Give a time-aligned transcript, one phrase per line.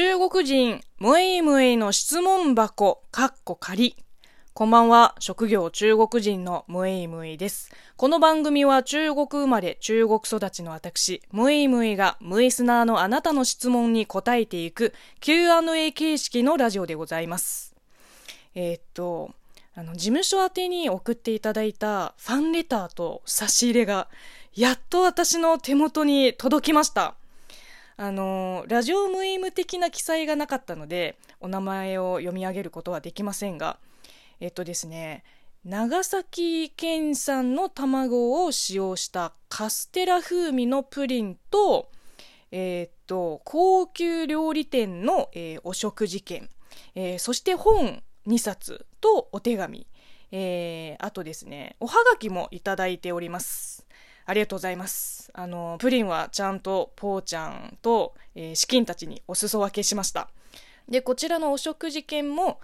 [0.00, 3.96] 中国人、ムイムイの質問箱、かっこ仮。
[4.54, 7.70] こんばんは、職業中国人のムイムイです。
[7.98, 17.76] この番組は中国生まれ、中国育ちの私、ムイムイがムイスナーのあなたの質問に答えていく Q&A 形式のラジオでございます。
[18.54, 19.32] えー、っと、
[19.74, 24.08] あの、事務所宛てに送っていただいたファンレターと差し入れが、
[24.54, 27.16] やっと私の手元に届きました。
[28.02, 33.76] あの、ラジオ無意無的な記載がなかったので、お名前を読み上げることはできませんが、
[34.40, 35.22] えっとですね、
[35.66, 41.90] 長崎県産の卵を使用したカステラ風味のプリンと、
[42.50, 46.48] えー、っと、高級料理店の、えー、お食事券、
[46.94, 49.86] えー、そして本2冊とお手紙、
[50.32, 53.86] えー、あとですね、おはがきもいただいております。
[54.30, 55.28] ありがとうございます。
[55.34, 60.30] あの、プリンはちゃんとポーちゃんと、えー、資金たちにお裾分けしました。
[60.88, 62.60] で、こちらのお食事券も、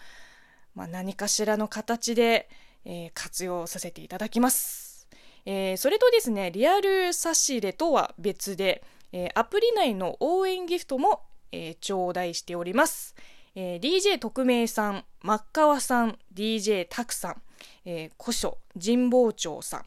[0.77, 2.48] まあ、何かしらの形で、
[2.84, 5.08] えー、活用させていただきます。
[5.45, 13.17] えー、それとですね、リアル差し入れとは別で、え、アプリ内の応援ギフトも、え、頂戴しております。
[13.56, 17.42] え、DJ 特命さん、真っ川さん、DJ たくさん、
[17.84, 19.86] えー、古書、神保町さん、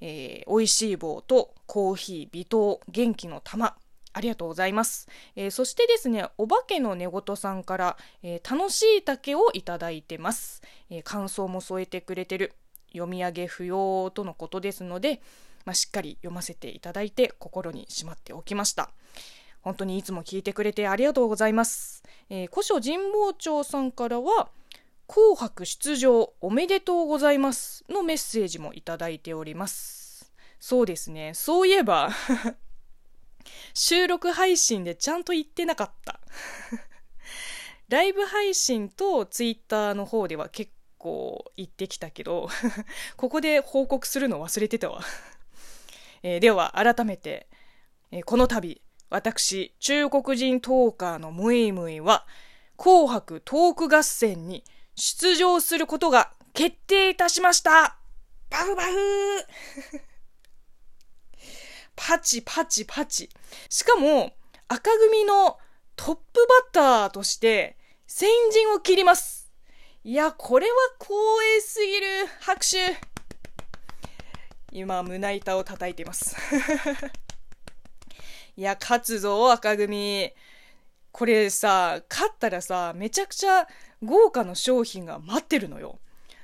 [0.00, 3.76] えー、美味しい棒とコーヒー、微糖、元気の玉、
[4.12, 5.08] ありがとうございます。
[5.36, 12.54] えー、そしてですね、お化けの寝言さんから、えー、楽しい竹をいただいてます、えー、感想も添えてくれてる。
[12.92, 15.22] 読み上げ不要とのことですので、
[15.64, 18.90] まあ、しっかり読ませていただいて心にしまっておきました。
[19.62, 22.02] 本当にいつも聞いてくれてありがとうございます。
[22.30, 24.48] えー、古書神保町さんからは、
[25.12, 30.32] 紅白出場おめでとうございますのメッセージもいただいております。
[30.60, 31.32] そうですね。
[31.34, 32.10] そういえば
[33.74, 36.20] 収録配信でちゃんと言ってなかった
[37.90, 42.48] ライブ配信とツイッターの方では結構言ってきたけど
[43.18, 45.02] ここで報告するの忘れてたわ
[46.22, 47.48] えー、では改めて、
[48.12, 52.28] えー、この度私中国人トーカーのムイムイは
[52.76, 54.62] 紅白トーク合戦に
[55.00, 57.96] 出場することが決定いたしました
[58.50, 58.90] パフパフ
[61.96, 63.30] パチパチパチ。
[63.68, 64.32] しかも、
[64.68, 65.58] 赤組の
[65.96, 69.50] トップバッターとして先陣を切ります。
[70.04, 71.16] いや、これは光
[71.56, 72.26] 栄すぎる。
[72.40, 72.98] 拍手。
[74.72, 76.36] 今、胸板を叩いています。
[78.56, 80.32] いや、勝つぞ、赤組。
[81.12, 83.66] これさ、勝ったらさ、めちゃくちゃ
[84.02, 85.98] 豪華な商品が待ってるのよ。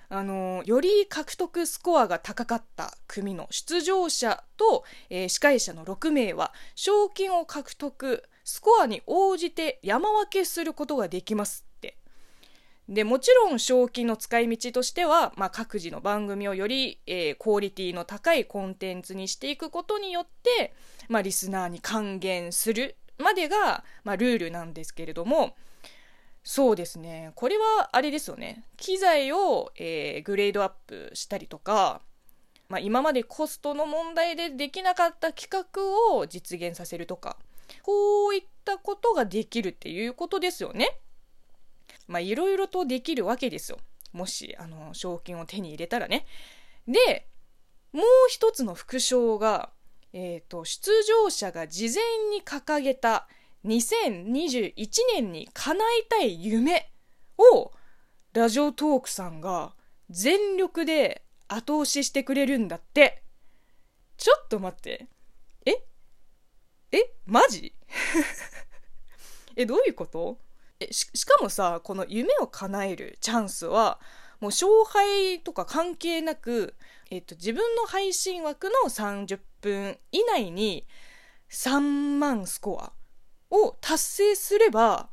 [0.08, 11.96] あのより獲得スコアが高かった組の出場者と、えー、司会者の6名は賞金を獲得スコアに応じて山分けすることができますって
[12.88, 20.72] でもちろん賞金の使い道としては、まあ、各自の番組をより、えー、クオリティの高いコンテンツにしていくことによって、
[21.08, 25.56] まあ、リスナーに還元するまでが、まあ、ルールなんですけれども
[26.46, 27.32] そうですね。
[27.34, 28.62] これはあれですよね。
[28.76, 32.00] 機材を、えー、グレードアップしたりとか、
[32.68, 37.36] まあ、今までコストの問題でできなかった企画を実現させるとか、
[37.82, 41.00] こういったことができるっていうことですよね。
[42.06, 43.78] まあ、いろいろとできるわけですよ。
[44.12, 46.26] もし、あの、賞金を手に入れたらね。
[46.86, 47.26] で、
[47.92, 49.70] もう一つの副賞が、
[50.18, 51.94] え、ー、と、出場者が事前
[52.34, 53.28] に掲げた
[53.66, 54.72] 2021
[55.14, 56.90] 年に叶えたい夢
[57.36, 57.70] を
[58.32, 59.74] ラジオトークさんが
[60.08, 63.24] 全力で後押ししてくれるんだって。
[64.16, 65.06] ちょっと待って。
[65.66, 65.84] え？
[66.92, 67.14] え？
[67.26, 67.74] マジ？
[69.54, 70.38] え、どういうこと？
[70.80, 74.00] えし、しかもさ、この夢を叶えるチャンスは、
[74.40, 76.74] もう勝敗とか関係なく、
[77.10, 80.86] えっと、自分の配信枠の30分以内に
[81.50, 82.92] 3万スコア
[83.50, 85.08] を達成すれば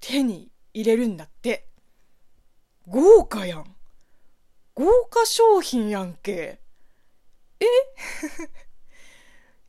[0.00, 1.68] 手に入れるんだって。
[2.86, 3.76] 豪華やん。
[4.74, 6.60] 豪華商品やんけ。
[7.60, 7.66] え？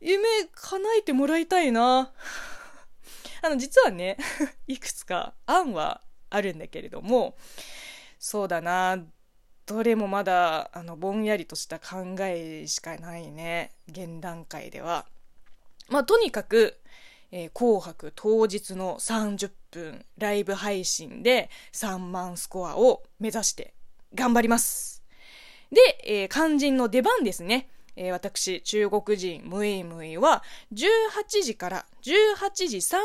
[0.00, 0.22] 夢
[0.52, 2.12] 叶えてもらいたいな。
[3.42, 4.18] あの、実はね、
[4.66, 7.36] いくつか案はあるんだけれども、
[8.18, 8.98] そうだな、
[9.66, 13.72] どれもまだ、あの、ぼんやりとした考えしかないね。
[13.88, 15.06] 現段階では。
[15.88, 16.78] まあ、とにかく、
[17.32, 23.74] えー、紅白当日の30分ライブ配信で3万スコアを目指して
[24.14, 25.02] 頑張ります。
[25.72, 27.68] で、えー、肝心の出番ですね。
[27.96, 32.98] えー、私、中国人ムイムイは、18時から18時30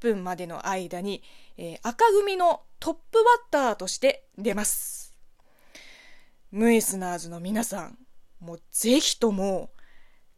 [0.00, 1.22] 分までの間に、
[1.56, 5.09] えー、赤組のトップバッターとして出ます。
[6.50, 7.98] ムイスナーズの皆さん、
[8.40, 9.70] もうぜひとも、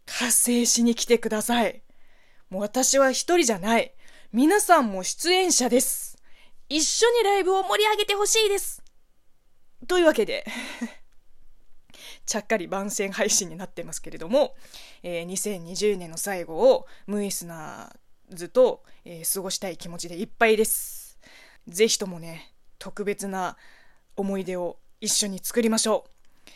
[0.04, 1.82] 加勢しに来てください。
[2.50, 3.94] もう私は一人じゃない。
[4.32, 6.18] 皆さんも出演者です。
[6.68, 8.82] 一緒にライブを盛り上げてほしいです。
[9.86, 10.46] というわけで
[12.24, 14.54] ちゃっかり番宣配信になってますけれども、
[15.02, 21.18] えー、2020年の最後をムイスナーズと、えー、過ごしたい気持ちでいっぱいです。
[21.68, 23.56] ぜひともね、特別な
[24.16, 26.50] 思い出を一緒に作りましょう。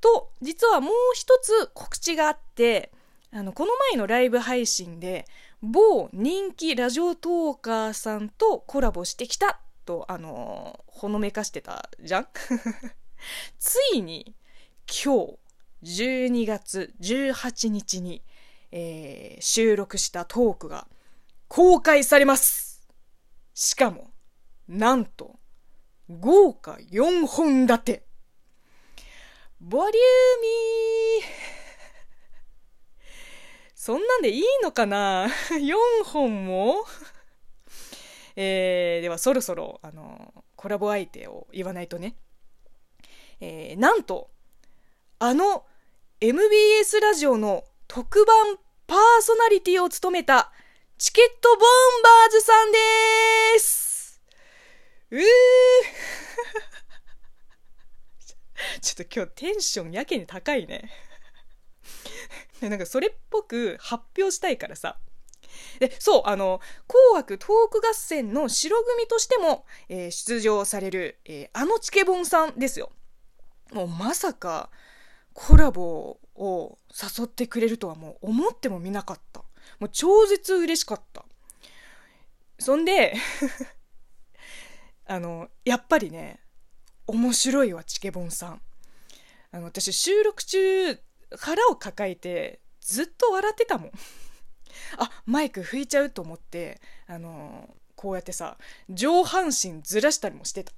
[0.00, 2.90] と、実はもう一つ告知があって、
[3.32, 5.24] あの、この前のライブ配信で、
[5.62, 12.28] 某人気ラジオトーカーさんとコラボしてきたと、あのほのめかしてたじゃん？
[13.58, 14.34] ついに、
[14.86, 15.38] 今
[15.82, 18.22] 日、12月18日に、
[18.72, 20.88] えー、収録したトークが
[21.46, 22.84] 公開されます
[23.54, 24.10] しかも、
[24.66, 25.38] なんと、
[26.08, 28.06] 豪華4本立て
[29.60, 31.26] ボリューミー
[33.74, 36.84] そんなんでいいのかな ?4 本も？
[38.34, 42.16] えー、ではそろそろ、あの、コラボ相手を言わないとね。
[43.40, 44.30] えー、なんと、
[45.18, 45.64] あの
[46.20, 50.52] MBS ラジオの特番パーソナリティを務めた
[50.98, 51.58] チケットボン
[52.02, 53.85] バーズさんです
[55.16, 55.22] うー
[58.80, 60.90] ちょっと今日テンションやけに高い ね。
[62.60, 64.98] なんかそれっぽく発表したいからさ。
[65.78, 72.92] で、そう、あの、紅白トーク合戦の白組としても、えー、出場される、えー、あのチケボンさんですよ。
[73.72, 74.70] もうまさか
[75.32, 79.40] コラボを誘ってくれるとはもう思ってもみなかった。
[79.80, 81.24] もう超絶嬉しかった。
[82.58, 83.14] そんで
[85.06, 86.40] あの、やっぱりね、
[87.06, 88.60] 面白いわ、チケボンさん。
[89.52, 90.98] あの、私収録中、
[91.38, 93.92] 腹を抱えて、ずっと笑ってたもん。
[94.98, 98.58] あ、マイク拭いちゃうと思って、あのこうやってさ、
[98.90, 100.72] 上半身ずらしたりもしてた。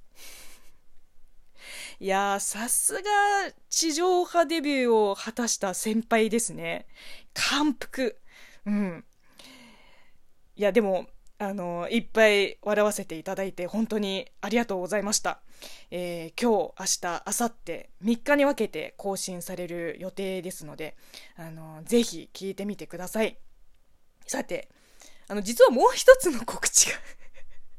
[1.99, 3.01] いや、さすが
[3.69, 6.87] 地上波デビューを果たした先輩ですね。
[7.33, 8.17] 感服。
[8.65, 9.05] うん。
[10.55, 11.07] いや、でも、
[11.41, 15.39] あの、いっぱい笑わせていただいて本当にありがとうございました。
[15.89, 20.97] えー、今日、明日、明後日、3日に分けて更新される予定ですので、
[21.37, 23.37] あの、ぜひ聞いてみてください。
[24.27, 24.67] さて、
[25.29, 26.97] あの、実はもう一つの告知が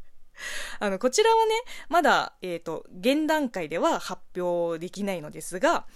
[0.81, 1.53] あの、こちらはね、
[1.91, 5.87] まだ、えっ、ー、と、現段階では発表できないのですが、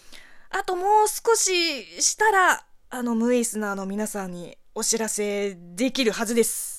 [0.51, 6.74] あともう少ししたら、あの、ムイスナーの皆さんにお知らせできるはずです。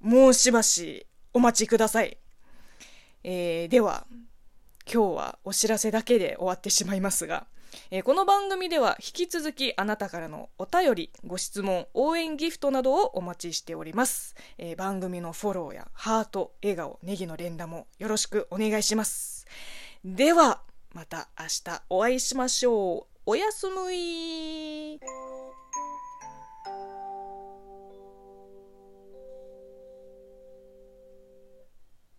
[0.00, 2.18] もうしばしお待ちください。
[3.24, 4.06] えー、では、
[4.90, 7.46] 今日はお知らせだけで終わってしまいますが、
[7.90, 14.36] えー、この番組では引き続きあなたからのお便り、ご質問、応援ギフトなどをお待ちしております。
[14.56, 19.46] えー、番組のフォローやハート、笑顔、ネギの連打もよろしくお願いします。
[20.04, 20.62] では、
[20.94, 23.18] また明日お会いしましょう。
[23.26, 24.98] おやすみ